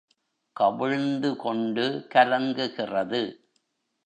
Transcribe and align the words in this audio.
கவிழ்ந்து 0.53 1.35
கொண்டு 1.35 2.07
கலங்குகிறது. 2.13 3.21